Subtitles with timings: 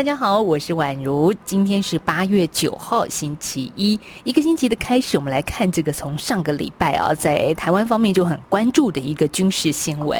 [0.00, 1.30] 大家好，我是宛如。
[1.44, 4.00] 今天是八月九号，星期一。
[4.24, 10.18] 一个星期的开始，我们来看这个从上个礼拜啊，在台湾方面就很关注的一个军事新闻。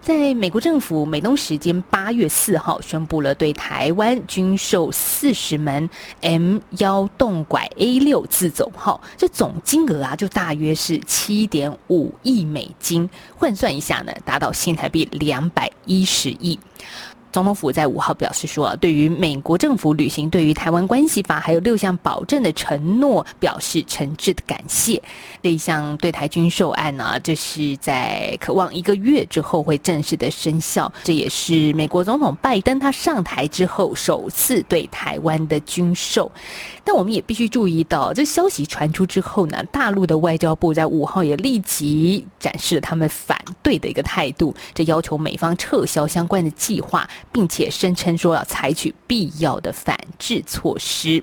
[0.00, 5.90] 在美国政府美东时间八月四号宣布了对台湾军售四十门
[6.22, 16.58] M 幺动拐 A 六自走炮，这总金额啊就大约是七点五亿美金，换算一下呢，达到新台币两百一十亿。
[17.32, 25.02] 总统府在五号表示说，对于美国政府履行对于台湾关系法还有六项保证的承诺，表示诚挚的感谢。
[25.42, 30.90] 这一项对台军售案呢，这是在渴望一个月之后会正式的生效。
[31.04, 36.30] 这也是美国总统拜登他上台之后首次对台湾的军售。
[36.84, 47.08] 但我们也必须注意到，这消息传出之后呢，大陆的外交部在五号也立即展示了他们反对的一个态度，这要求美方撤销相关的计划。
[47.32, 51.22] 并且声称说要采取必要的反制措施。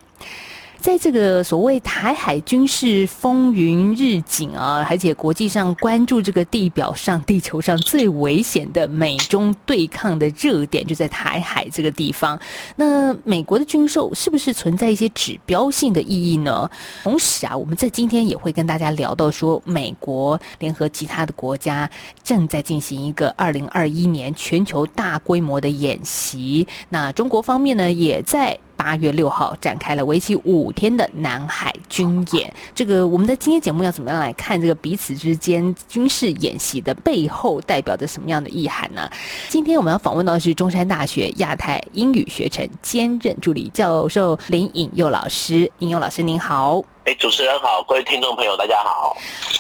[0.86, 12.40] 在这个所谓台海军事风云日景啊，而且国际上关注这个地表上、地球上最危险的美中对抗的热点，就在台海这个地方。
[12.76, 16.70] 那美国的军售是不是存在一些指标性的意义呢？
[17.02, 21.90] 同时啊，我们在今天也会跟大家聊到说，美国联合其他的国家
[22.24, 26.68] 正在进行一个二零二一年全球大规模的演习。
[26.90, 28.56] 那中国方面呢，也在。
[28.86, 39.10] 八月六号展开了为期五天的南海军演，这个我们的今天节目要怎么样来看这个彼此之间军事演习的背后代表着什么样的意涵呢？
[39.50, 46.95] 今天我们要访问到的是中山大学亚太英语学程兼任助理教授林颖佑老师，颖佑老师您好。
[47.06, 49.16] 哎，主持人好，各位听众朋友，大家好。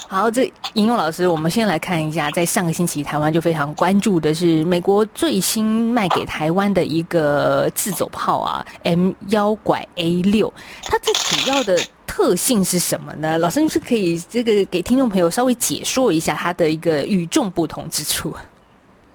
[0.07, 10.51] 好，这应用老师，我们先来看一下，在上个星期，台湾就非常关注的是美国最新卖给台湾的一个自走炮啊，M 幺拐 A 六，
[10.85, 13.37] 它最主要的特性是什么呢？
[13.37, 18.35] 老师是可以这个给听众朋友稍微解说一下它的一个与众不同之处。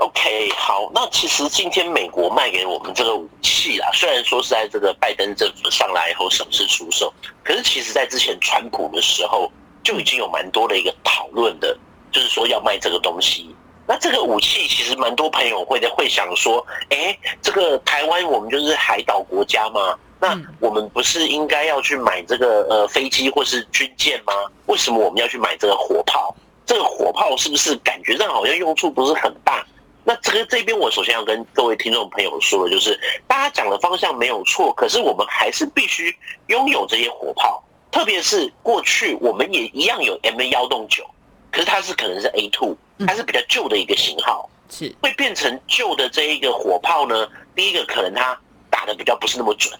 [0.01, 7.13] OK，好，那其实今天美国卖给我们这个武器啊，虽然说是在这个拜登政府上来以后首次出售，
[7.45, 9.53] 可是其实在之前川普的时候
[9.83, 11.77] 就已经有蛮多的一个讨论的，
[12.11, 13.55] 就是说要卖这个东西。
[13.87, 24.33] 那这个武器其实蛮多朋友会的会想说，哎，这个台湾我们就是海岛国家嘛，那我们不是应该要去买这个呃飞机或是军舰吗？
[24.65, 26.35] 为什么我们要去买这个火炮？
[26.65, 29.63] 这个火炮是不是感觉上好像用处不是很大？
[30.11, 32.99] 那这个这边，我首先要跟各位听众朋友说的，就是
[33.29, 36.13] 大家讲的方向没有错，可是我们还是必须
[36.49, 37.63] 拥有这些火炮，
[37.93, 41.05] 特别是过去我们也一样有 M 幺洞九，
[41.53, 42.77] 可是它是可能是 A two，
[43.07, 47.29] 它是比较旧的一个型号，是会变成旧的这一个火炮呢。
[47.55, 48.37] 第一个可能它
[48.69, 49.73] 打的比较不是那么准，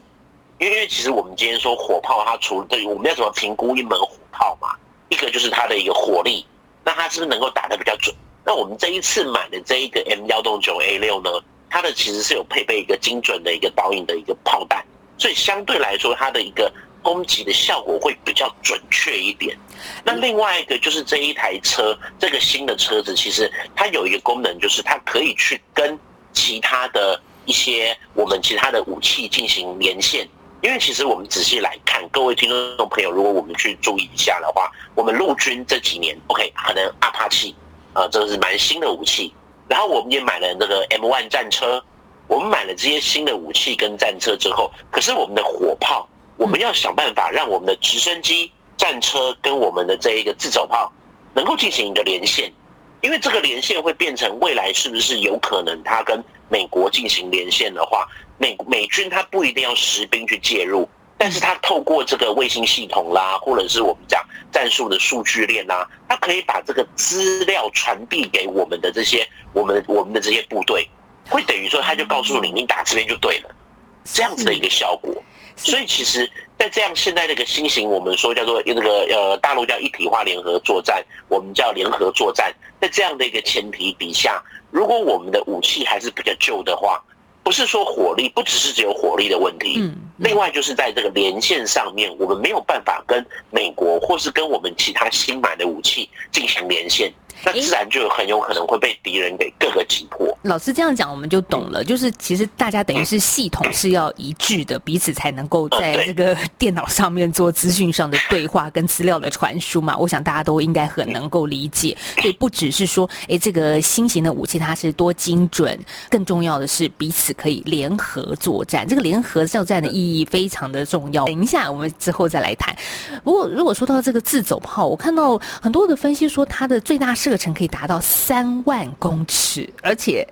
[0.61, 4.77] 因为因为其实我们今天说火炮，它除了对我们要怎么评估一门火炮嘛，
[5.09, 6.47] 一个就是它的一个火力，
[6.85, 8.15] 那它是不是能够打的比较准？
[8.45, 11.31] 那我们这一次买的这一个 M 幺洞九 A 六呢，
[11.69, 14.85] 它的其实是有配备一个精准的一个导引的一个炮弹，
[15.19, 19.57] 所以相对来说它的一个攻击的效果会比较准确一点。
[20.05, 25.99] 那另外一个就是这一台车，这个新的车子其实它有一个功能，就是它可以去跟
[26.33, 30.29] 其他的一些我们其他的武器进行连线。
[30.63, 37.55] 因为其实我们仔细来看，各位听众朋友，如果我们去注意一下的话，我们陆军这几年 OK 可能阿帕奇。
[37.93, 39.35] 啊，这个是蛮新的武器，
[39.69, 41.83] 然后我们也买了那个 M1 战车，
[42.29, 50.93] 我们买了这些新的武器跟战车之后，可是我们的火炮，我们要想办法让我们的直升机、战车跟我们的这一个自走炮
[51.35, 52.53] 能够进行一个连线，
[53.01, 58.07] 因为这个连线会变成未来是不是有可能它跟美国进行连线的话，
[58.39, 60.89] 美美军它不一定要实兵去介入。
[61.23, 70.89] 但是它透过这个卫星系统啦，或者是我们讲战术的数据链啦，它可以把这个资料传递给我们的这些我们我们的这些部队，
[71.29, 73.55] 会等于说他就告诉你，你打这边就对了，
[74.03, 75.13] 这样子的一个效果。
[75.57, 76.27] 所以其实，
[76.59, 82.51] 在这样现在这个新型，我们说叫做那个呃大陆叫一体化联合作战，我们叫联合作战，
[82.81, 86.99] 在这样的一个前提底下，如果我们的武器还是比较旧的话。
[87.43, 89.79] 不是说火力，不只是只有火力的问题。
[89.81, 97.13] 嗯，另外就是在这个连线上面，我们没有办法跟美国或是跟我们其他新买的武器进行连线。
[97.43, 100.37] 那自然就很有可能会被敌人给各个击破。
[100.43, 101.83] 老师这样讲，我们就懂了。
[101.83, 109.97] 就是其实大家等于是系统是要一致的，彼此才能够在这个电脑上面做资讯上的对话跟资料的传输嘛。
[109.97, 111.97] 我想大家都应该很能够理解。
[112.19, 115.79] 所以不只是说，哎，这个新型的武器它是多精准，
[116.11, 118.87] 更重要的是彼此可以联合作战。
[118.87, 121.25] 这个联合作战的意义义非常的重要。
[121.25, 122.75] 等一下我们之后再来谈。
[123.23, 130.27] 不过如果说到这个自走炮，我看到很多的分析说它的最大射程可以达到三万公尺，而且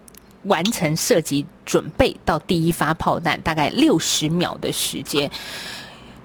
[0.44, 5.30] 完成射击准备到第一发炮弹大概六十秒的时间。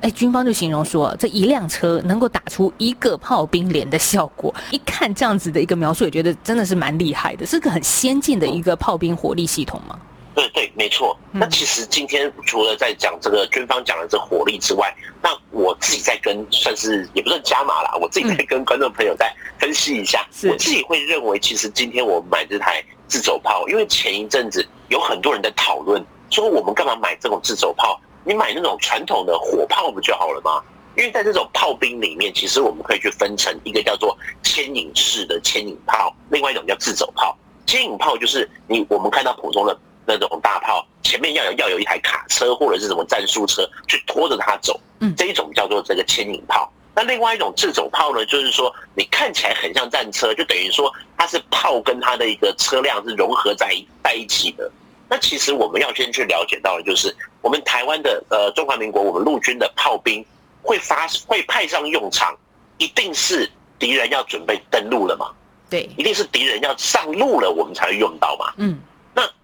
[0.01, 4.53] 哎，军方就形容说，这一辆车能够打出一个炮兵连的效果。
[4.69, 9.97] 一看这样子的一个描述，也觉得真的是蛮厉害的，是个很先进的一个炮兵火力系统吗？
[10.35, 11.17] 对对，没错。
[11.31, 20.25] 那其实今天除了在讲这个军方讲的这火力之外，那我自己在跟算是也不算加码啦，我自己在跟观众朋友在分析一下。
[20.49, 27.99] 我自己会认为，其实今天我们买这台自走炮，因为前一阵子有很多人在讨论，说我们干嘛买这种自走炮？
[28.25, 30.63] 你买那种传统的火炮不就好了吗？
[30.97, 37.37] 因为在这种炮兵里面，其实我们可以去分成一个叫做牵引式的牵引炮，另外一种叫自走炮。
[37.65, 39.77] 牵引炮就是你我们看到普通的。
[40.05, 46.71] 那种大炮前面要有要有一台卡车或者是什么战术车去拖着它走，嗯，这一种叫做这个牵引炮。
[46.95, 54.71] 那另外一种自走炮呢，就是说你看起来很像战车，就等于说它是炮跟它的一个车辆是融合在在一起的。
[55.09, 60.23] 那其实我们要先去了解到的就是，我们台湾的呃中华民国我们陆军的炮兵
[60.61, 62.37] 会发会派上用场，
[62.77, 65.31] 一定是敌人要准备登陆了嘛？
[65.69, 68.53] 对，一定是敌人要上路了，我们才会用到嘛？
[68.57, 68.79] 嗯。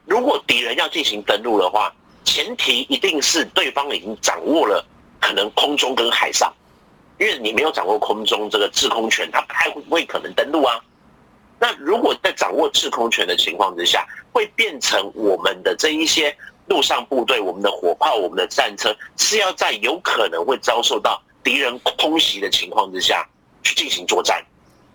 [0.09, 1.93] 如果敌人要进行登陆的话，
[2.25, 4.83] 前提一定是对方已经掌握了
[5.21, 6.51] 可能空中跟海上，
[7.19, 10.79] 因为你没有掌握空中这个制空权，他不太会可能登陆啊。
[11.59, 14.03] 那如果在掌握制空权的情况之下，
[14.33, 16.35] 会变成我们的这一些
[16.65, 23.27] 陆上部队、我们的火炮、我们的战车是要在有可能会遭受到敌人空袭的情况之下
[23.61, 24.43] 去进行作战，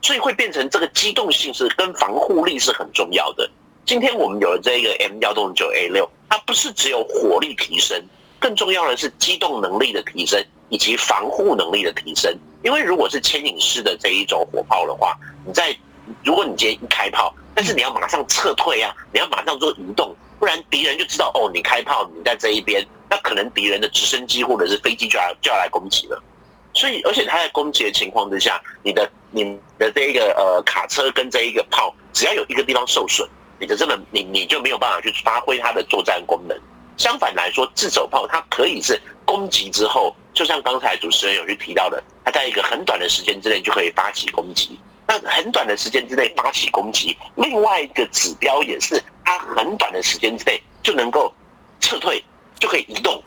[0.03, 3.49] 所以会变成这个机动性是跟防护力是很重要的。
[3.87, 8.03] 今天我们有了这个 M 幺洞九 A 六，它不是只有火力提升，
[8.41, 12.35] 更重要的是机动能力的提升以及防护能力的提升。
[12.63, 15.15] 因为如果是牵引式的这一种火炮的话，
[15.47, 15.77] 你在
[16.23, 26.23] 如果你今天一开炮，但是你要马上撤退啊，你要马上做移动，不然敌人就知道哦，你开炮，你在这一边，那可能敌人的直升机或者是飞机就要就要来攻击了。
[26.73, 29.45] 所以，而且他在攻击的情况之下，你的你
[29.79, 33.29] 的这一个呃卡车跟这一个炮，只要有一个地方受损。
[33.59, 36.59] 你的这个你你就没有办法去发挥它的作战功能。
[36.97, 44.79] 相反来说，自走炮它可以是攻击之后，就像刚才主持人有去提到的，它在一个很短的时间之内就可以发起攻击。
[45.07, 51.33] 那很短的时间之内发起攻击，另外一个指标也是它很短的时间之内就能够
[51.81, 52.25] 撤退，
[52.59, 53.23] 就可以移动，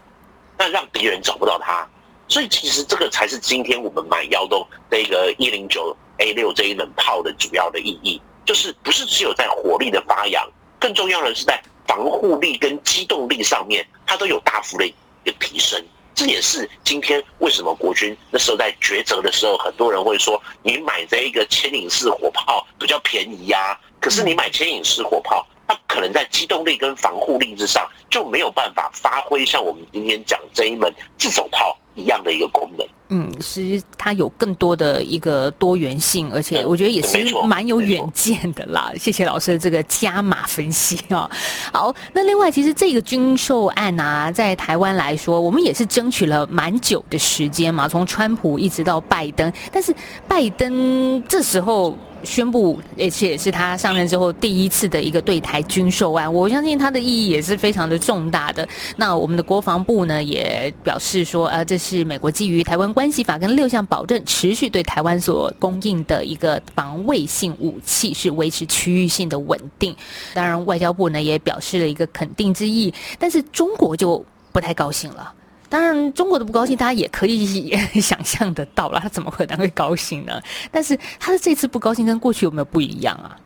[0.57, 1.87] 那让敌人找不到它。
[2.29, 8.21] 所以其实这个才是今天我们买幺洞这个一零九 A 六这一门炮的主要的意义。
[8.47, 10.49] 就是不是只有在火力的发扬，
[10.79, 14.93] 更重要的是在防护力跟机动力上面，它都有大幅的一
[15.25, 15.83] 个提升。
[16.15, 23.77] 这也是今天为什么国军那时候在抉择的时候，很多人会说，你买这一个牵引式火炮比较便宜呀。
[23.99, 32.87] 可是你买牵引式火炮，它可能在机动力跟防护力之上就没有办法发挥像我们今天讲这一门自走炮一样的一个功能。
[33.09, 38.91] 嗯，其实它有更多的一个多元性，而且我觉得也是蛮有远见的啦。
[38.99, 41.29] 谢谢老师的这个加码分析啊。
[41.71, 49.95] 好，那另外其实这个军售案啊，在台湾来说，我们也是争取了蛮久的时间嘛，从川普一直到拜登，但是
[50.27, 51.97] 拜登这时候。
[52.23, 58.67] 宣布，而且是他上任之后第一次的一个对台军售案，我相信它的意义也是非常的重大的。
[58.95, 69.95] 那我们的国防部呢也表示说，呃，这是美国基于《台湾关系法》跟六项保证，持续对台湾所供应的一个防卫性武器，是维持区域性的稳定。
[70.33, 75.33] 当然，外交部呢也表示了一个肯定之意，但是中国就不太高兴了。
[75.69, 78.99] 当然，中国的不高兴，大家也可以想象得到了。
[78.99, 80.41] 他怎么可能会高兴呢？
[80.71, 83.37] 但是他的这次不高兴跟过去有没有不一样啊？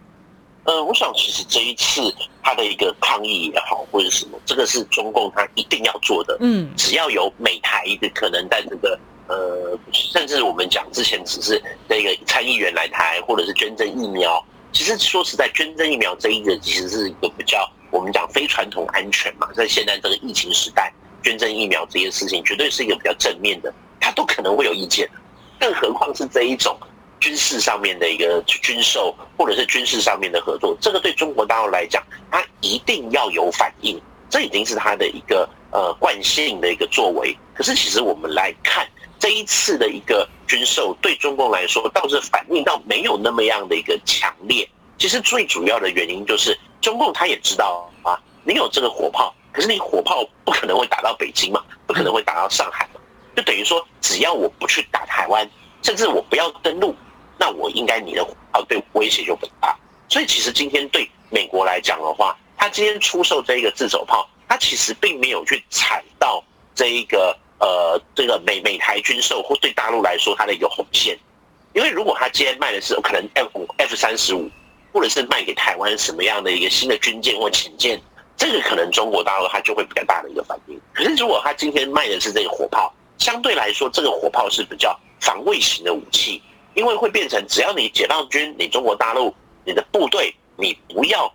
[0.66, 2.14] 呃，我想其实这一次
[2.44, 6.38] 他的一个抗议也好，或者什么，这个是中共他一定要做的。
[6.40, 11.60] 嗯，只要有美台的可能在这个呃，甚至我们讲之前只是
[11.90, 14.46] 那个参议员来台，或者是捐赠疫苗。
[14.72, 20.94] 其实说实在，捐赠疫苗这一个其实是一个比较我们讲非传统安全嘛，在现在这个疫情时代。
[21.24, 25.10] 捐赠疫苗这件事情，绝对是一个比较正面的，他都可能会有意见，
[25.60, 26.78] 更何况是这一种
[27.20, 37.38] 军事上面的一个军售，或者是军事上面的合作，这个对中国大陆来讲，他一定要有反应，这已经是他的一个呃惯性的一个作为。
[37.54, 38.88] 可是其实我们来看
[39.20, 44.68] 这一次的一个军售，对中共来说倒是反应到没有那么样的一个强烈。
[44.98, 49.34] 其实最主要的原因就是中共他也知道啊，你有这个火炮。
[49.52, 53.02] 可是你火炮不可能会打到北京嘛，不可能会打到上海嘛，
[53.36, 55.50] 就等于说只要我不去打台湾，
[55.82, 56.96] 甚至我不要登陆，
[57.38, 59.78] 那我应该你的火炮对威胁就不大。
[60.08, 66.44] 所以其实今天对美国来讲的话，他今天出售这一个自走炮，他其实并没有去踩到
[66.76, 71.18] 这一个呃这个美美台军售或对大陆来说它的一个红线，
[71.74, 74.50] 因为如果他今天卖的是可能 F F 三十五，
[74.94, 78.02] 或者是卖给台湾什么样的一个新的军舰或潜舰。
[78.38, 80.80] 这个可能中国大陆它就会比较大的一个反应。
[80.94, 86.42] 可是如果他今天卖的是这个火炮，相对来说这个火炮是比较防卫型的武器，
[86.74, 89.34] 因为会变成只要你解放军、你中国大陆、
[89.64, 91.32] 你的部队，你不要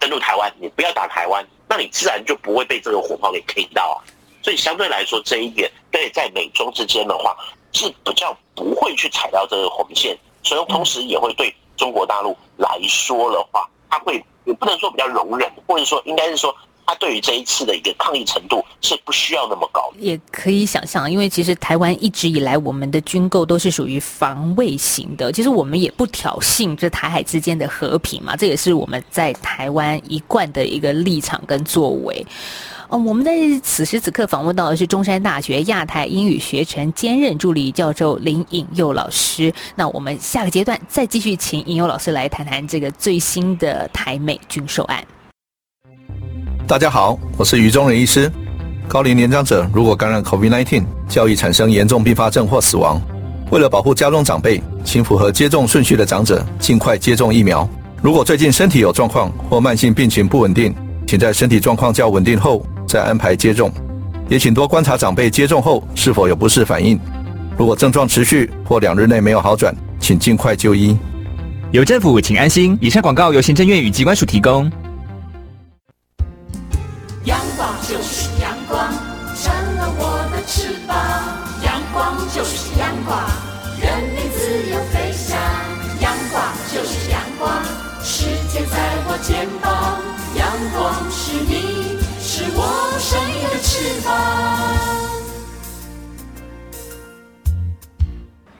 [0.00, 3.96] 登陆台湾，你不要打台湾，那你自然就不会被这个火炮给 K 到啊。
[4.42, 7.36] 所以相对来说这一点，对在美中之间的话
[7.72, 14.20] 是比较不会去踩到这个红线，所以同时也会对中国大陆来说的话，它会。
[14.48, 16.52] 也不能说比较容忍，或者说应该是说，
[16.86, 19.92] 他对于这一次的一个抗议程度是不需要那么高。
[19.98, 32.26] 也可以想象，因为其实台湾一直以来我们的军购都是属于防卫型的，其实我们也不挑衅这台海之间的和平嘛，这也是我们在台湾一贯的一个立场跟作为。
[32.90, 39.52] 哦，我们在此时此刻访问到的是中山大学亚太英语学程兼任助理教授林颖佑老师。
[39.74, 45.04] 那我们下个阶段再继续请颖佑老师来谈谈这个最新的台美军售案。
[46.66, 48.32] 大家好，我是余中仁医师。
[48.86, 52.98] 高龄年长者如果感染 COVID-19，较易产生严重并发症或死亡。
[53.50, 57.68] 为了保护家中长辈，请符合接种顺序的长者尽快接种疫苗。
[58.00, 60.74] 如果最近身体有状况或慢性病情不稳定，
[61.06, 62.64] 请在身体状况较稳定后。
[62.88, 63.70] 再安排接种，
[64.28, 66.98] 也请多观察长辈接种后是否有不适反应。
[67.56, 70.96] 如果症状持续或两日内没有好转，请尽快就医。
[71.70, 72.78] 有政府，请安心。
[72.80, 74.70] 以上广告由行政院与机关署提供。
[94.08, 94.47] 的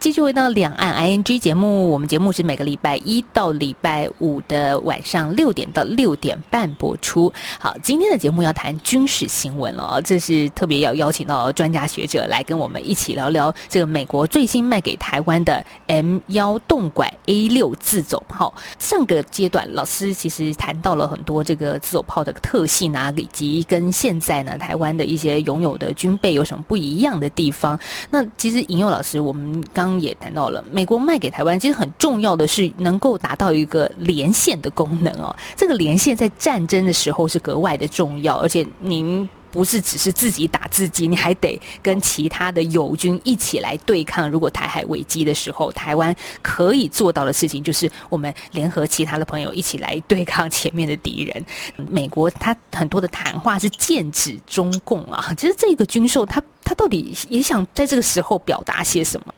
[0.08, 7.30] 继续回到两岸 I N G 节目，我们节目是每个礼拜一到礼拜五的晚上六点到六点半播出。
[7.60, 18.54] 好，今天的节目要谈军事新闻了，这是特别要邀请到专家学者来跟我们一起聊聊这个美国最新卖给台湾的 M 幺动拐 A 六自走炮。
[18.78, 27.78] 上个阶段老师其实谈到了很多这个自走炮的特性啊，以及跟现在呢台湾的一些拥有的军备有什么不一样的地方。
[28.08, 35.34] 那其实引诱老师，我们刚也谈到了，美国卖给台湾，其实很重要的是能够达到一个连线的功能哦。
[35.56, 44.30] 这个连线在战争的时候是格外的重要，而且您不是只是自己打自己，你还得跟其他的友军一起来对抗。
[44.30, 51.44] 如果台海危机的时候，台湾可以做到的事情就是我们联合其他的朋友一起来对抗前面的敌人。
[51.88, 59.34] 美国他很多的谈话是剑指中共啊，其实这个军售，他他到底也想在这个时候表达些什么？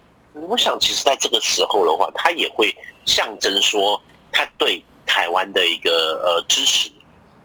[0.49, 4.01] 我想，其实在这个时候的话，他也会象征说
[4.33, 6.91] 他对台湾的一个呃支持，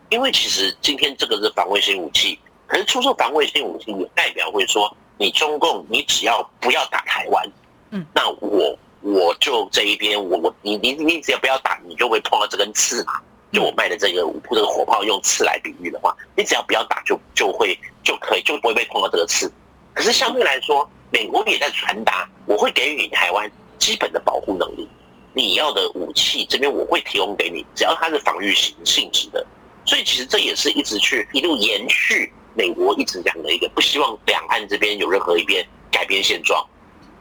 [0.10, 7.52] 因为其实今天这个是防卫性武器，可是出售防卫性武器也代表会说，你中共你只要不要打台湾，
[7.92, 13.20] 嗯，那我我就这一边我我你你你只要不要打，你就会碰到这根刺嘛。
[13.52, 19.50] 就我卖的这个这个火炮用刺来比喻的话，你只要不要打，就就会就可以就不会被碰到这个刺。
[19.94, 24.88] 可是相对来说，美国也在传达，我会给予台湾基本的保护能力，
[25.34, 29.46] 你要的武器这边我会提供给你，只要它是防御性性质的。
[29.86, 36.66] 所以其实这也是一直去一路延续美国一直讲的一个不希望两岸这边有任何一边改变现状。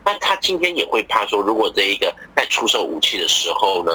[0.04, 3.92] 那他今天也会怕说，如果这一个在出售武器的时候呢，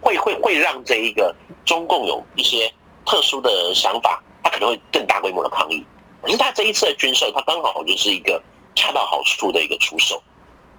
[0.00, 1.34] 会会会让这一个
[1.64, 2.72] 中共有一些
[3.06, 5.84] 特殊的想法，他可能会更大规模的抗议。
[6.22, 8.42] 可是他这一次的军售，他刚好就是一个。
[8.74, 10.22] 恰到好处的一个出手，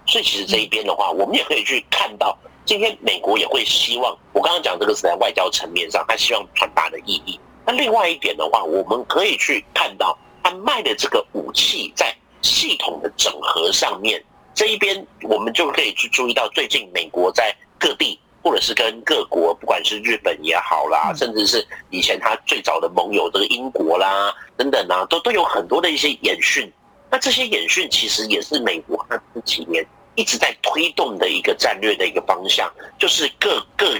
[0.05, 7.39] 所以其实这一边的话，我们也可以去看到，今天美国也会希望，我刚刚讲这个是在外交层面上，他希望传达的意义。
[7.65, 14.23] 那另外一点的话，我们可以去看到，他卖的这个武器在系统的整合上面，
[14.53, 18.19] 这一边我们就可以去注意到，最近美国在各地。
[18.45, 26.69] 或者是跟各国，不管是日本也好啦，甚至是以前他最早的盟友这个英国啦等等啊，都都有很多的一些演训。
[27.13, 32.67] 那这些演训其实也是美国他这几年一直在推动的一个战略的一个方向，
[32.97, 33.95] 就是各各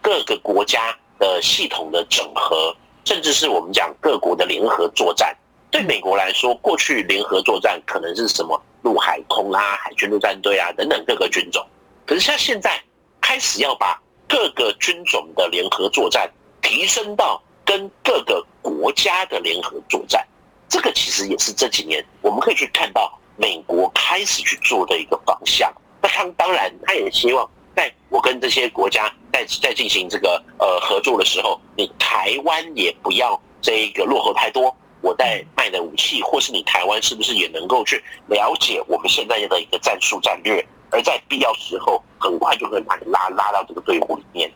[0.00, 5.36] 各个国家的系统的整合，甚至是我们讲各国的联合作战。
[5.70, 11.62] 对美国来说，过去联合作战可能是什么陆海空啦、海军陆战队啊等等各个军种，
[12.06, 12.82] 可是像现在。
[13.26, 16.30] 开始要把各个军种的联合作战
[16.60, 20.22] 提升到跟各个国家的联合作战，
[20.74, 25.72] 这个其实也是这几年我们可以去看到美国开始去做的一个方向。
[26.02, 34.76] 那他当然，他也希望在我跟这些国家在在进行这个呃合作的时候，你台湾也不要这一个落后太多。
[35.00, 40.66] 我在卖的武器，或是你台湾是不是也能够去了解我们现在的一个战术战略？
[40.90, 44.52] 而在必要时候，很快就会把你拉拉到这个队伍里面。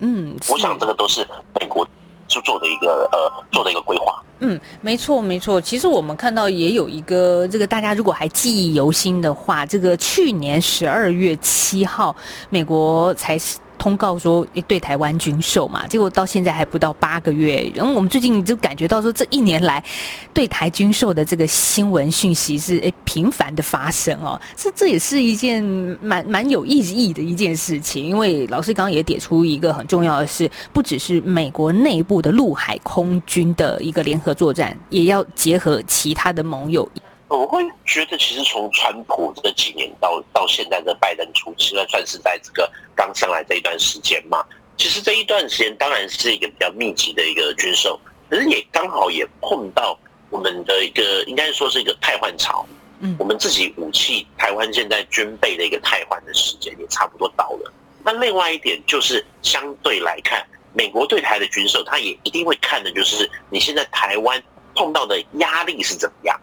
[0.00, 1.26] 嗯，我想这个都是
[1.58, 1.88] 美国
[2.28, 4.22] 就做的一个呃做的一个规划。
[4.44, 5.60] 嗯，没错没错。
[5.60, 12.14] 其实我们看到也有一个这个，大家如果还记忆犹新的话，这个去年十二月七号，
[12.50, 13.38] 美国才。
[13.78, 17.68] 通告说对台湾军售嘛，结果到现在还不到八个月。
[17.74, 19.82] 然后我们最近就感觉到说，这一年来
[20.32, 24.40] 对台军售的这个新闻讯息是诶频繁的发生哦。
[24.54, 25.64] 这这也是一件
[26.00, 36.88] 蛮蛮有意义的一件事情，因为老师刚刚也点出一个很重要的是，不只是美国内部的陆海空军的一个联合作战，也要结合其他的盟友。
[37.28, 44.44] 我会觉得，其实从川普这几年到到现在的拜登初期，那算是在这个刚上来这一段时间嘛。
[44.76, 47.98] 其实这一段时间当然是一个比较密集的一个军售，
[48.28, 49.98] 可是也刚好也碰到
[50.28, 52.66] 我们的一个应该说是一个汰换潮。
[53.00, 57.72] 嗯，我们自己武器台湾现在军备的一个汰换的时间也差不多到了。
[58.04, 64.42] 那另外一点就是相对来看，美国对台的军售，他也一定会看的就是你现在台湾
[64.74, 66.40] 碰到的压力是怎么样。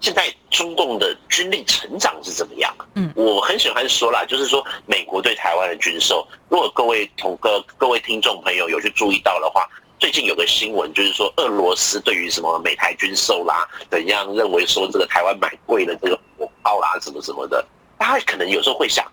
[0.00, 2.74] 现在中共的军力成长是怎么样？
[2.94, 9.66] 嗯，我很喜欢说啦，就是说美国对台湾的军售，如果各位同各各位听众朋友有去注意到的话，
[9.98, 17.64] 最近有个新闻就是说俄罗斯对于什么美台军售啦，怎样认为说这个台湾买贵了这个火炮啦什么什么的，
[17.96, 19.10] 大家可能有时候会想，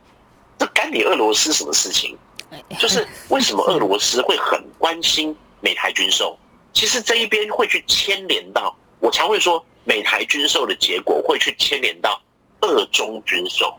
[0.59, 2.17] 这干你俄罗斯什么事情？
[2.79, 6.37] 就是为什么俄罗斯会很关心美台军售？
[6.73, 9.63] 其实这一边会去牵连到，我常会说。
[9.83, 12.21] 美台军售的结果会去牵连到
[12.61, 13.75] 俄中军售，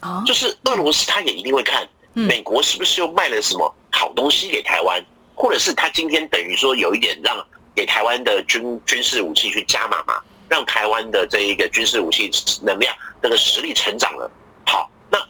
[0.00, 5.02] 啊，就是俄罗斯他也一定会看美国是不是又卖了什么好东西给台湾，
[5.34, 7.42] 或者是他今天等于说有一点让
[7.74, 12.30] 给台湾的军军事武器去加码嘛，让台湾的这一个军事武器
[12.62, 14.30] 能量那个实力成长了。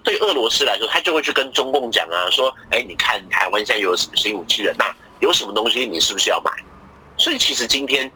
[0.09, 4.75] 对俄罗斯来说，他就会去跟中共讲啊，说，哎，你看台湾现在有什么新武器了？
[4.79, 4.87] 那
[5.21, 6.51] 有什么东西你是不是要买？
[7.19, 8.11] 所以其实今天。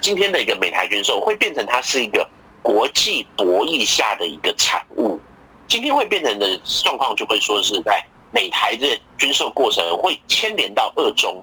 [0.00, 2.28] 今天的一个美台军售会变成它是一个
[2.60, 5.18] 国际博弈下的一个产物。
[5.66, 11.42] 今天会变成的状况就会说是在美台的军售过程会牵连到二中，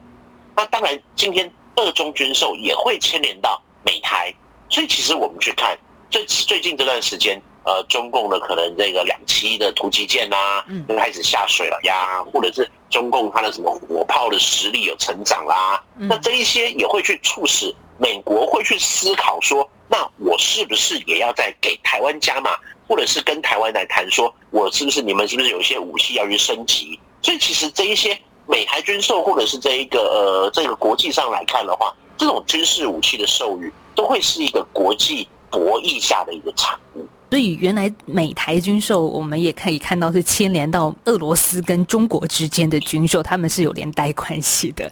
[0.55, 4.31] 那当然今天二中军售也会牵连到美台。
[4.69, 5.75] 所以其实我们去看
[6.11, 17.73] 最最近这段时间，呃，中共的可能这个两栖的突击舰啊，又开始下水了呀，或者是中共它的什么火炮的实力有成长啦，那这一些也会去促使。
[17.99, 26.99] 美国会去思考说，那我是不是也要再给台湾加码，或者是跟台湾来谈，说我是不是你们是不是有一些武器要去升级？
[27.21, 37.07] 所以其实这一些美台军售，或者是这一个呃这个国际上来看的话，这种军事武器的授予，都会是一个国际博弈下的一个产物。
[37.31, 44.91] 所以原来美台军售，我们也可以看到是牵连到俄罗斯跟中国之间的军售，他们是有连带关系的。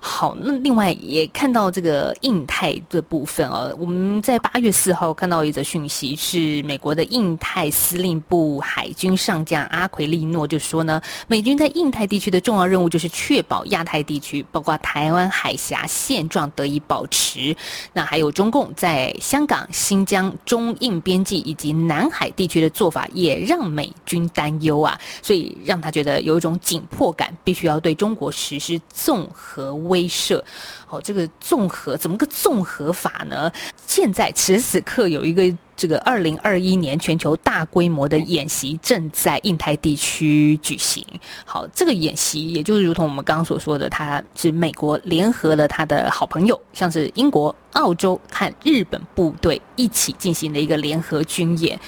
[0.00, 17.54] 好，那另外也看到这个印太的部分啊，我们在八月四号看到一则讯息，是美国的印太司令部海军上将阿奎利诺就说呢，美军在印太地区的重要任务就是确保亚太地区，包括台湾海峡现状得以保持。
[17.92, 30.42] 那还有中共在香港、新疆、中印边境以及南海地区的做法也让美军担忧啊，所以让他觉得有一种紧迫感，必须要对中国实施综合威慑。
[30.86, 33.52] 好，这个综合怎么个综合法呢？
[33.86, 35.54] 现在此时此刻有一个。
[35.76, 41.04] 这个二零二一年全球大规模的演习正在印太地区举行。
[41.44, 51.78] 好，这个演习也就是如同我们刚刚所说的，它是美国联合了他的好朋友，像是英国、澳洲和日本部队一起进行的一个联合军演。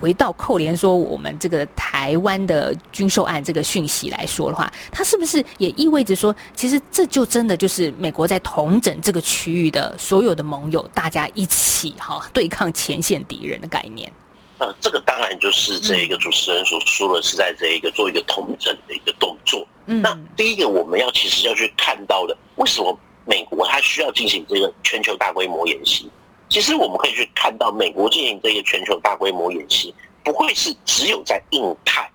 [0.00, 14.12] 回到扣连说我们这个台湾的军售案这个讯息来说的话，它是不是也意味着说，其实这就真的就是美国在统整这个区域的所有的盟友，大家一起哈对抗前线敌人的概念？
[14.58, 19.66] 呃，这个当然就是这一个主持人所说的是在这一个做一个统整的一个动作。
[19.84, 26.10] 嗯那第一个我们要其实要去看到的，为什么美国它需要进行这个全球大规模演习？
[26.48, 32.10] 其实我们可以去看到，美国进行这个全球大规模演习，不会是只有在印太，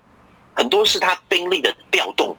[0.54, 2.34] 很多是它兵力的调动，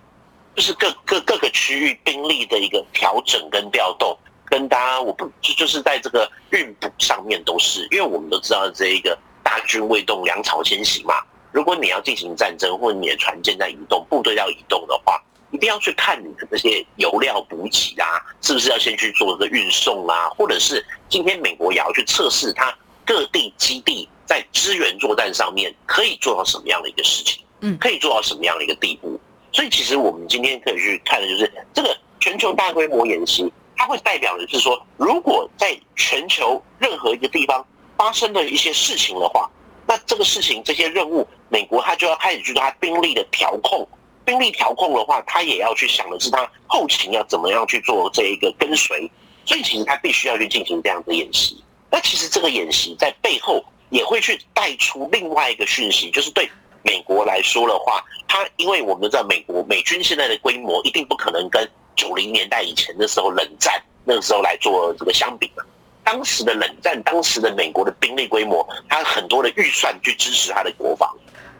[0.55, 11.15] 就是各各各个区域兵力的一个调整跟调动，跟大家我不就就是在这个运补上面都是，因为我们都知道这一个大军未动，粮草先行嘛。
[11.51, 15.21] 如果你要进行战争，或者你的船舰在移动，部队要移动的话，
[15.53, 29.19] 一定要去看你的这些油料补给啊，是不是要先去做这个运送啊，或者是今天美国也要去测试它各地基地在支援作战上面可以做到什么样的一个事情，嗯可以做到什么样的一个地步。
[29.51, 37.63] 所以其实我们今天可以去看的就是这个全球大规模演习，它会代表的是说，如果在全球任何一个地方
[37.95, 39.47] 发生了一些事情的话，
[39.85, 43.87] 那这个事情这些任务，美国它就要开始去做它兵力的调控。
[44.25, 49.09] 兵力调控的话，他也要去想的是他后勤要怎么样去做这一个跟随，
[49.45, 51.63] 所以其实他必须要去进行这样的演习。
[51.91, 56.49] 那其实这个演习在背后也会去带出另外一个讯息，就是对
[56.83, 65.63] 美国来说的话，他因为我们都知道美国美军现在的规模一定不可能跟九零年代以前的时候冷战那个时候来做这个相比嘛。
[66.03, 71.09] 当时的冷战，当时的美国的兵力规模，他很多的预算去支持他的国防。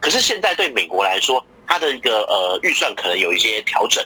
[0.02, 4.04] 可是现在对美国来说，他的一个呃预算可能有一些调整，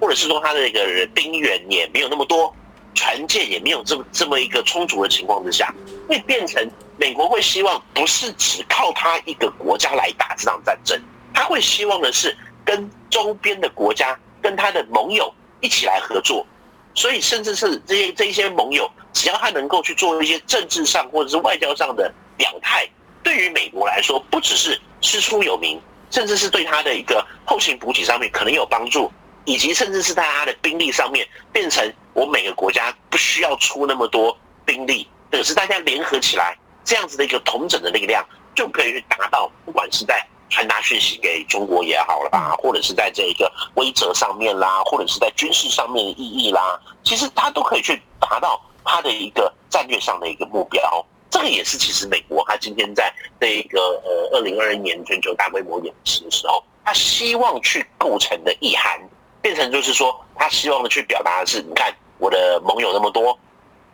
[0.00, 0.80] 或者是说他的一个
[1.14, 2.54] 兵源也没有那么多，
[2.94, 5.74] 船舰也没有这么这么一个充足的情况之下，
[6.08, 11.00] 会变成美国会希望不是只靠他一个国家来打这场战争，
[11.32, 16.46] 他会希望的是跟周边的国家、跟他的盟友一起来合作。
[16.94, 22.88] 所以，甚至是这些这一些盟友，只要他能够去做一些政治上或者是外交上的表态，
[23.22, 29.10] 对于美国来说，不只是师出有名，甚至是对他的一个后勤补给上面可能有帮助，
[29.44, 51.04] 以及甚至是在他的兵力上面，变成我每个国家不需要出那么多兵力，可是大家联合起来，这样子的一个同整的力量，就可以去达到，不管是在传达讯息给中国也好了吧，或者是在这一个规则上面啦，或者是在军事上面的意义啦，其实他都可以去达到他的一个战略上的一个目标。
[51.30, 58.98] 这个也是其实美国它今天在这一个呃二零二一年全球大规模演习的时候，它希望去构成的意涵，
[59.42, 63.38] 变成就是说，他希望的去表达的是，你看我的盟友那么多，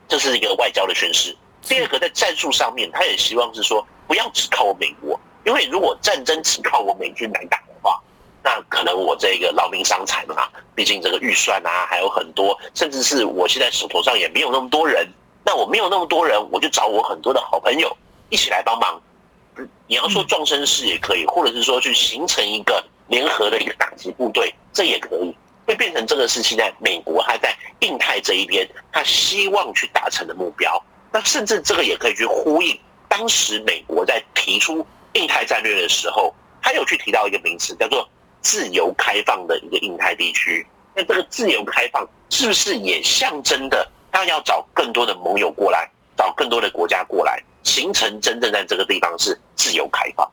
[0.06, 1.36] 这是一个外交的宣示。
[1.62, 8.00] 第二个在战术上面，他也希望是说，不要只靠我美国，因为如果战争只靠我美军来打的话，
[8.42, 15.08] 那可能我这个劳民伤财嘛，毕竟这个预算啊还有很多，甚至是我现在手头上也没有那么多人，
[15.44, 17.96] 那我没有那么多人，我就找我很多的好朋友
[18.30, 19.00] 一起来帮忙。
[19.56, 30.82] 嗯你要说壮声势也可以，或者是说去形成一个联合的一个打击部队，这也可以，会变成这个是现在美国它在印太这一边，它希望去达成的目标。
[31.12, 32.76] 那甚至这个也可以去呼应
[33.08, 38.08] 当时美国在提出印太战略的时候，他有去提到一个名词，叫做
[38.40, 40.66] 自由开放的一个印太地区。
[40.94, 50.24] 那这个自由开放是不是也象征的，他要找更多的盟友过来，找更多的国家过来，形成真正在这个地方是自由开放？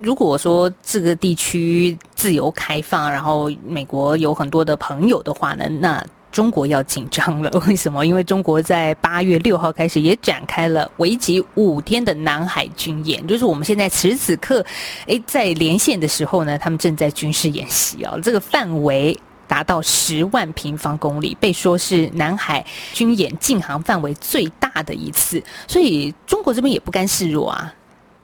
[0.00, 7.48] 如果说这个地区自由开放，然后美国有很多的朋友的话呢，那中国要紧张了。
[7.68, 8.04] 为什么？
[8.04, 14.64] 因为中国在八月六号开始也展开了为期五天的南海军演，就是我们现在此时此刻，
[15.06, 19.16] 诶，在连线的时候呢，他们正在军事演习啊、这个范围。
[19.48, 27.74] 达到十万平方公里，被说是南海军演禁航范围最大的一次，所以中国这边也不甘示弱啊。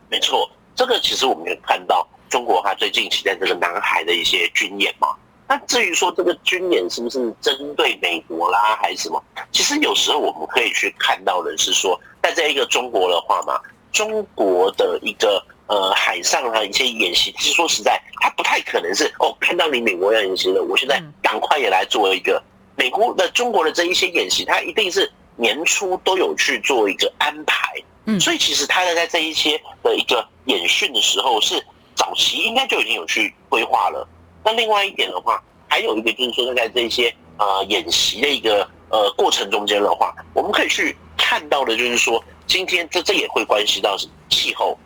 [0.09, 5.09] 没错，这个其实我们也看到中国它最近期在这个南海的一些军演嘛。
[5.47, 9.23] 那至于说这个军演是不是针对美国啦，还是什么？
[9.53, 13.61] 其实有时候我们可以去看到的是说，在这一个中国的话嘛，
[13.93, 22.41] 中国的一个呃海上啊一些演习，其实说实在，它不太可能是哦，看到你美国要演习了，我现在嗯赶快也来做一个。
[22.77, 31.65] 美国的中国的这一些演习，它一定是年初都有去做一个安排，嗯所以其实他在这一些的一个演训的时候，是
[31.97, 34.07] 早期应该就已经有去规划了。
[34.45, 44.77] 那另外一点的话，还有一个就是说，在这一些呃演习的一个呃过程中间的话，我们可以去看到的就是说，今天这这也会关系到是气候，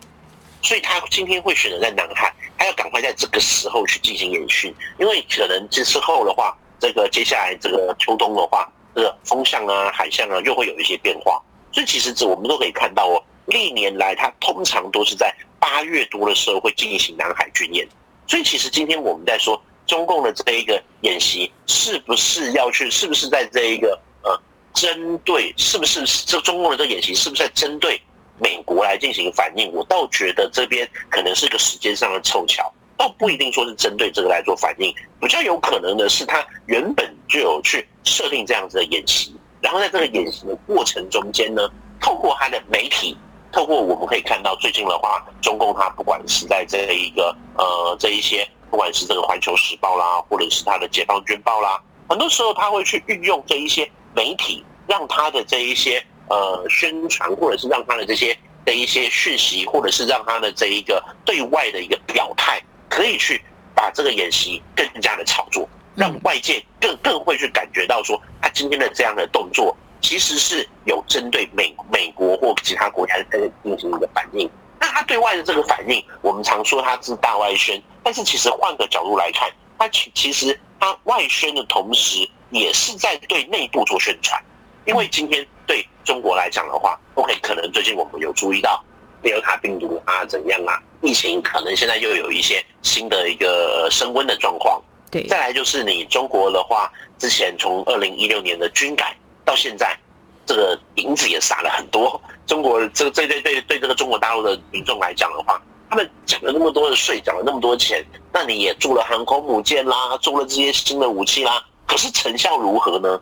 [0.62, 11.40] 所以他今天会选择在南海，他要赶快在这个时候去进行演训，因为可能这之后的话，这个接下来这个秋冬的话，这个风向啊、海象啊，又会有一些变化。
[11.70, 17.86] 所以其实这我们都可以看到哦，历年来他通常都是在八月多的时候会进行南海军演。
[18.26, 24.38] 所以其实今天我们在说中共的这一个演习，是不是要去，是不是在这一个呃
[24.74, 28.00] 针对，是不是这中共的这个演习是不是在针对
[28.40, 29.72] 美国来进行反应？
[29.72, 41.68] 我倒觉得这边可能是个时间上的凑巧，倒不一定说是针对这个来做反应，比较有可能的是他原本就有去设定这样子的演习，然后在这个演习的过程中间呢，
[42.00, 43.16] 透过他的媒体。
[43.50, 63.42] 透过我们可以看到，最近的话，中共它不管是在这一个呃这一些，不管是这个《环球时报》啦，或者是他的《解放军报》啦，很多时候他会去运用这一些媒体，让他的这一些呃宣传，或者是让他的这些的一些讯息，或者是让他的这一个对外的一个表态，可以去
[63.74, 69.76] 把这个演习更加的炒作，让外界更更会去感觉到说，他今天的这样的动作。
[70.00, 74.48] 其实是有针对美美国或其他国家在进行一个反应。
[74.78, 84.40] 那他对外的这个反应，我们常说他是大外宣，但是其实换个角度来看，他其其实他外宣的同时，也是在对内部做宣传。
[84.88, 88.82] 因为今天对中国来讲的话，OK，可能最近我们有注意到
[89.22, 94.82] 德尔塔病毒啊怎样啊，疫情可能现在又有一些新的一个升温的状况。
[95.10, 99.14] 对，再来就是你中国的话，之前从二零一六年的军改。
[99.44, 99.96] 到现在，
[100.44, 102.20] 这个银子也撒了很多。
[102.46, 113.18] 中国这个对对对对这个中国大陆的民众来讲的话，他们缴了那么多的税，缴了那么多钱，那你也做了航空母舰啦，做了这些新的武器啦，可是成效如何呢？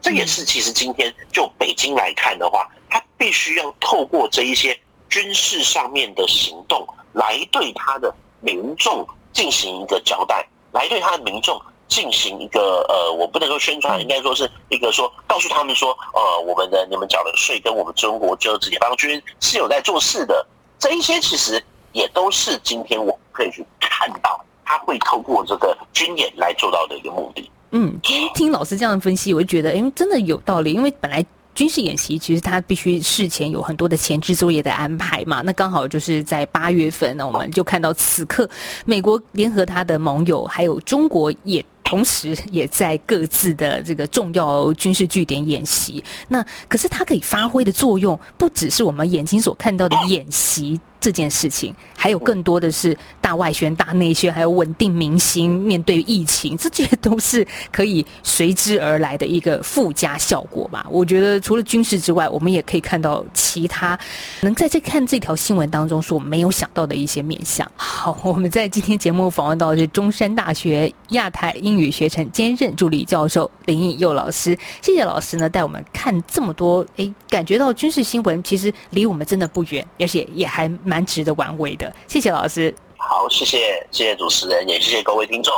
[0.00, 11.60] 这也是其实今天就北京来看的话，他必须要透过这一些军事上面的行动，来对他的民众进行一个交代，来对他的民众。
[11.88, 20.46] 进行一个呃，我不能说宣传，应该说是一个说告诉他们说，呃，我们的你们缴的税跟我们中国就是解放军是有在做事的，
[20.78, 27.50] 这一些其实也都是今天我们可以去看到，他会透过这个军演来做到的一个目的。
[27.72, 31.24] 嗯，今天听老师这样分析，我就觉得，哎，真的有道理，因为本来。
[31.54, 38.48] 军事演习其实它必须事前有很多的前置作业的安排嘛，那刚好就是在八月份，那我们就看到此刻
[38.84, 46.04] 美国联合他的盟友，还有中国也同时也在各自的这个重要军事据点演习。
[46.28, 50.80] 那可是它可以发挥的作用，不只是我们眼睛所看到的演习。
[51.00, 60.86] 这件事情还有更多的是大外宣、大内宣，还有稳定民心、面对疫情，这些都是可以随之而来的一个附加效果吧。
[60.90, 63.98] 我觉得除了军事之外，我们也可以看到其他
[64.40, 67.70] 能在这看这条新闻当中所没有想到的一些面向。
[67.76, 80.68] 好，我们在今天节目访问到的是中山大学亚太英语学程兼任助理教授林颖佑老师，谢谢老师呢带我们看这么多，诶，感觉到军事新闻其实离我们真的不远，而且也还。
[80.88, 82.74] 蛮值得玩味的，谢谢老师。
[82.96, 83.58] 好，谢谢
[83.90, 85.52] 谢谢主持人，也谢谢各位听众。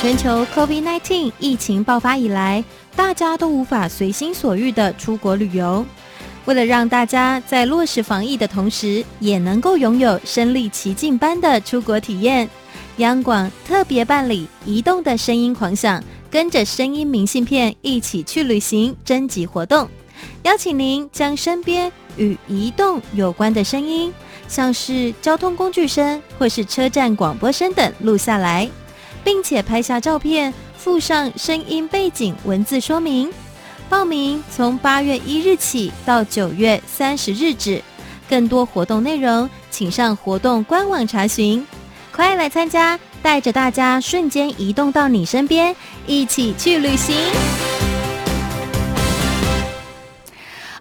[0.00, 2.62] 全球 COVID-19 疫情爆发以来，
[2.94, 5.84] 大家都无法随心所欲的出国旅游。
[6.44, 12.48] 为了让大家在落实防疫的同时，也能够拥有身临其境般的出国体验，
[12.98, 19.88] 央广特别办理“移动的声音狂想”，跟着声音明信片一起去旅行征集活动，
[20.42, 21.92] 邀请您将身边。
[22.18, 24.10] 与移动有关的声音，
[24.48, 28.66] 像是交通工具声或是车站广播声等录下来，
[29.22, 33.30] 并且拍下照片，附上声音背景文字说明。
[33.90, 37.82] 报名从八月一日起到九月三十日止，
[38.30, 41.66] 更多活动内容请上活动官网查询。
[42.10, 45.76] 快来参加，带着大家瞬间移动到你身边，
[46.06, 47.14] 一起去旅行。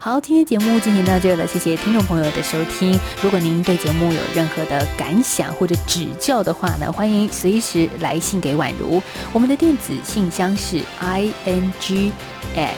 [0.06, 2.96] 好，今天节目进行到这了，谢谢听众朋友的收听。
[3.24, 9.02] 如果您对节目有任何的感想或者指教的话呢，欢迎随时来信给宛如。
[9.34, 12.12] 我们的电子信箱是 i n g
[12.56, 12.76] at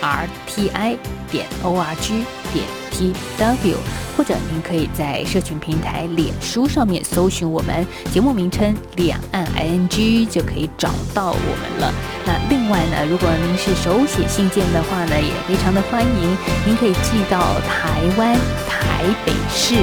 [0.00, 0.96] r t i
[1.30, 3.76] 点 o r g 点 T W，
[4.16, 11.92] 或者您可以在社群平台脸书上面搜寻我们节目名称“两岸 I N G”，就可以找到我们了。
[12.26, 16.36] 那另外呢，如果您是手写信件的话呢，也非常的欢迎，
[16.66, 18.36] 您可以寄到台湾
[18.68, 19.74] 台北市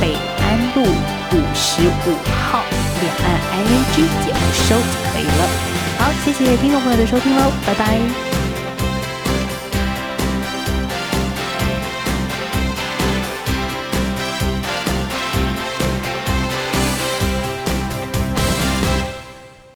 [0.00, 2.14] 北安路五十五
[2.46, 2.62] 号
[3.00, 5.48] 两岸 I N G 节目收就可以了。
[5.98, 8.29] 好，谢谢听众朋友的收听喽，拜拜。